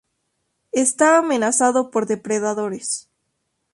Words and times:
Está 0.71 1.19
amenazado 1.19 1.91
por 1.91 2.07
depredadores. 2.07 3.07